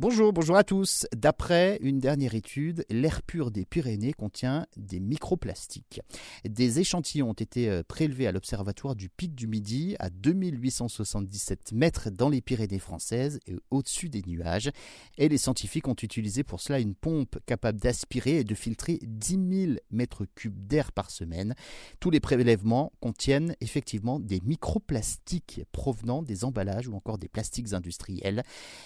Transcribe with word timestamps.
Bonjour, 0.00 0.32
bonjour 0.32 0.56
à 0.56 0.64
tous. 0.64 1.06
D'après 1.14 1.78
une 1.82 1.98
dernière 1.98 2.34
étude, 2.34 2.86
l'air 2.88 3.20
pur 3.20 3.50
des 3.50 3.66
Pyrénées 3.66 4.14
contient 4.14 4.66
des 4.78 4.98
microplastiques. 4.98 6.00
Des 6.48 6.80
échantillons 6.80 7.28
ont 7.28 7.34
été 7.34 7.68
euh, 7.68 7.82
prélevés 7.86 8.26
à 8.26 8.32
l'Observatoire 8.32 8.96
du 8.96 9.10
Pic 9.10 9.34
du 9.34 9.46
Midi 9.46 9.96
à 9.98 10.08
2877 10.08 11.72
mètres 11.72 12.08
dans 12.08 12.30
les 12.30 12.40
Pyrénées 12.40 12.78
françaises 12.78 13.40
et 13.46 13.56
au-dessus 13.70 14.08
des 14.08 14.22
nuages. 14.26 14.70
Et 15.18 15.28
les 15.28 15.36
scientifiques 15.36 15.86
ont 15.86 15.92
utilisé 15.92 16.44
pour 16.44 16.62
cela 16.62 16.78
une 16.78 16.94
pompe 16.94 17.38
capable 17.44 17.78
d'aspirer 17.78 18.38
et 18.38 18.44
de 18.44 18.54
filtrer 18.54 19.00
10 19.02 19.66
000 19.66 19.72
mètres 19.90 20.24
cubes 20.34 20.66
d'air 20.66 20.92
par 20.92 21.10
semaine. 21.10 21.54
Tous 22.00 22.08
les 22.08 22.20
prélèvements 22.20 22.90
contiennent 23.00 23.54
effectivement 23.60 24.18
des 24.18 24.40
microplastiques 24.40 25.60
provenant 25.72 26.22
des 26.22 26.46
emballages 26.46 26.88
ou 26.88 26.94
encore 26.94 27.18
des 27.18 27.28
plastiques 27.28 27.74
industriels, 27.74 28.44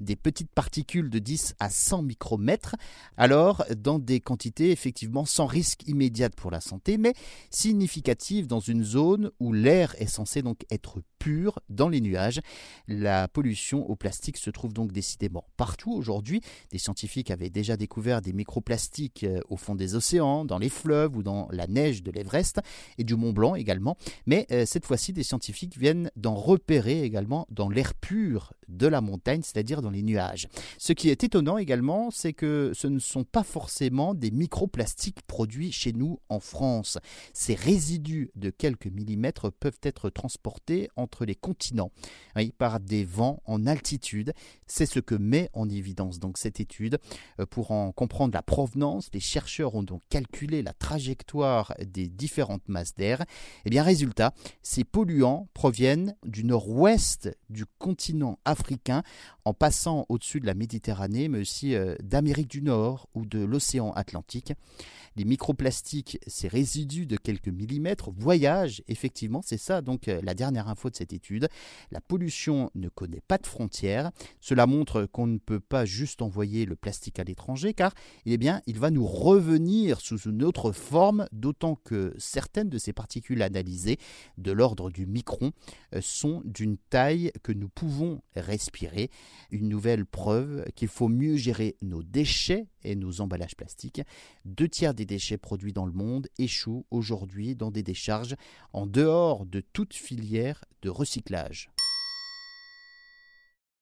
des 0.00 0.16
petites 0.16 0.50
particules 0.50 0.95
de 1.02 1.18
10 1.18 1.54
à 1.58 1.70
100 1.70 2.02
micromètres, 2.02 2.76
alors 3.16 3.64
dans 3.76 3.98
des 3.98 4.20
quantités 4.20 4.70
effectivement 4.70 5.24
sans 5.24 5.46
risque 5.46 5.86
immédiat 5.86 6.30
pour 6.30 6.50
la 6.50 6.60
santé, 6.60 6.98
mais 6.98 7.14
significatives 7.50 8.46
dans 8.46 8.60
une 8.60 8.84
zone 8.84 9.30
où 9.40 9.52
l'air 9.52 9.94
est 9.98 10.06
censé 10.06 10.42
donc 10.42 10.64
être 10.70 11.00
dans 11.68 11.88
les 11.88 12.00
nuages. 12.00 12.40
La 12.88 13.28
pollution 13.28 13.88
au 13.88 13.96
plastique 13.96 14.36
se 14.36 14.50
trouve 14.50 14.72
donc 14.72 14.92
décidément 14.92 15.44
partout 15.56 15.92
aujourd'hui. 15.92 16.40
Des 16.70 16.78
scientifiques 16.78 17.30
avaient 17.30 17.50
déjà 17.50 17.76
découvert 17.76 18.22
des 18.22 18.32
microplastiques 18.32 19.24
euh, 19.24 19.40
au 19.48 19.56
fond 19.56 19.74
des 19.74 19.94
océans, 19.94 20.44
dans 20.44 20.58
les 20.58 20.68
fleuves 20.68 21.16
ou 21.16 21.22
dans 21.22 21.48
la 21.50 21.66
neige 21.66 22.02
de 22.02 22.10
l'Everest 22.10 22.60
et 22.98 23.04
du 23.04 23.16
Mont 23.16 23.32
Blanc 23.32 23.54
également. 23.54 23.96
Mais 24.26 24.46
euh, 24.50 24.64
cette 24.66 24.86
fois-ci, 24.86 25.12
des 25.12 25.22
scientifiques 25.22 25.76
viennent 25.76 26.10
d'en 26.16 26.34
repérer 26.34 27.02
également 27.02 27.46
dans 27.50 27.68
l'air 27.68 27.94
pur 27.94 28.52
de 28.68 28.86
la 28.86 29.00
montagne, 29.00 29.42
c'est-à-dire 29.42 29.82
dans 29.82 29.90
les 29.90 30.02
nuages. 30.02 30.48
Ce 30.78 30.92
qui 30.92 31.08
est 31.08 31.22
étonnant 31.24 31.58
également, 31.58 32.10
c'est 32.10 32.32
que 32.32 32.72
ce 32.74 32.88
ne 32.88 32.98
sont 32.98 33.24
pas 33.24 33.44
forcément 33.44 34.14
des 34.14 34.30
microplastiques 34.30 35.22
produits 35.22 35.72
chez 35.72 35.92
nous 35.92 36.18
en 36.28 36.40
France. 36.40 36.98
Ces 37.32 37.54
résidus 37.54 38.30
de 38.34 38.50
quelques 38.50 38.86
millimètres 38.86 39.52
peuvent 39.52 39.78
être 39.82 40.10
transportés 40.10 40.88
entre 40.96 41.15
les 41.24 41.34
continents 41.34 41.90
par 42.58 42.80
des 42.80 43.04
vents 43.04 43.42
en 43.46 43.66
altitude. 43.66 44.32
C'est 44.66 44.86
ce 44.86 45.00
que 45.00 45.14
met 45.14 45.48
en 45.52 45.68
évidence 45.68 46.18
donc 46.18 46.38
cette 46.38 46.60
étude. 46.60 46.98
Euh, 47.40 47.46
pour 47.46 47.70
en 47.70 47.92
comprendre 47.92 48.34
la 48.34 48.42
provenance, 48.42 49.08
les 49.12 49.20
chercheurs 49.20 49.74
ont 49.74 49.82
donc 49.82 50.02
calculé 50.10 50.62
la 50.62 50.72
trajectoire 50.72 51.74
des 51.84 52.08
différentes 52.08 52.68
masses 52.68 52.94
d'air. 52.94 53.22
Et 53.22 53.24
eh 53.66 53.70
bien 53.70 53.82
résultat, 53.82 54.34
ces 54.62 54.84
polluants 54.84 55.48
proviennent 55.54 56.16
du 56.24 56.44
nord-ouest 56.44 57.36
du 57.48 57.64
continent 57.78 58.38
africain 58.44 59.02
en 59.44 59.54
passant 59.54 60.06
au-dessus 60.08 60.40
de 60.40 60.46
la 60.46 60.54
Méditerranée, 60.54 61.28
mais 61.28 61.38
aussi 61.38 61.74
euh, 61.74 61.94
d'Amérique 62.02 62.48
du 62.48 62.62
Nord 62.62 63.08
ou 63.14 63.24
de 63.24 63.38
l'océan 63.38 63.92
Atlantique. 63.92 64.52
Les 65.16 65.24
microplastiques, 65.24 66.18
ces 66.26 66.48
résidus 66.48 67.06
de 67.06 67.16
quelques 67.16 67.48
millimètres, 67.48 68.10
voyagent 68.10 68.82
effectivement, 68.88 69.40
c'est 69.42 69.56
ça 69.56 69.80
donc 69.80 70.08
euh, 70.08 70.20
la 70.22 70.34
dernière 70.34 70.68
info 70.68 70.90
de 70.90 70.95
cette 70.96 71.12
étude. 71.12 71.48
La 71.90 72.00
pollution 72.00 72.70
ne 72.74 72.88
connaît 72.88 73.22
pas 73.26 73.38
de 73.38 73.46
frontières. 73.46 74.10
Cela 74.40 74.66
montre 74.66 75.06
qu'on 75.06 75.26
ne 75.26 75.38
peut 75.38 75.60
pas 75.60 75.84
juste 75.84 76.22
envoyer 76.22 76.64
le 76.66 76.76
plastique 76.76 77.18
à 77.18 77.24
l'étranger, 77.24 77.74
car 77.74 77.92
eh 78.24 78.36
bien, 78.36 78.62
il 78.66 78.78
va 78.78 78.90
nous 78.90 79.06
revenir 79.06 80.00
sous 80.00 80.18
une 80.28 80.42
autre 80.42 80.72
forme, 80.72 81.26
d'autant 81.32 81.76
que 81.76 82.14
certaines 82.18 82.68
de 82.68 82.78
ces 82.78 82.92
particules 82.92 83.42
analysées, 83.42 83.98
de 84.38 84.52
l'ordre 84.52 84.90
du 84.90 85.06
micron, 85.06 85.52
euh, 85.94 86.00
sont 86.02 86.42
d'une 86.44 86.76
taille 86.76 87.32
que 87.42 87.52
nous 87.52 87.68
pouvons 87.68 88.22
respirer. 88.34 89.10
Une 89.50 89.68
nouvelle 89.68 90.06
preuve 90.06 90.64
qu'il 90.74 90.88
faut 90.88 91.08
mieux 91.08 91.36
gérer 91.36 91.76
nos 91.82 92.02
déchets 92.02 92.66
et 92.86 92.96
nos 92.96 93.20
emballages 93.20 93.56
plastiques. 93.56 94.02
Deux 94.44 94.68
tiers 94.68 94.94
des 94.94 95.04
déchets 95.04 95.36
produits 95.36 95.72
dans 95.72 95.86
le 95.86 95.92
monde 95.92 96.28
échouent 96.38 96.86
aujourd'hui 96.90 97.54
dans 97.54 97.70
des 97.70 97.82
décharges 97.82 98.36
en 98.72 98.86
dehors 98.86 99.44
de 99.44 99.60
toute 99.60 99.94
filière 99.94 100.64
de 100.82 100.88
recyclage. 100.88 101.70